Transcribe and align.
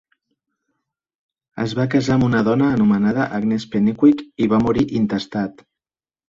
Es 1.63 1.75
va 1.79 1.85
casar 1.95 2.15
amb 2.15 2.27
una 2.27 2.41
dona 2.47 2.69
anomenada 2.77 3.27
Agnes 3.41 3.67
Pennycuick 3.75 4.25
i 4.47 4.49
va 4.55 4.63
morir 4.65 4.87
intestat. 5.03 5.63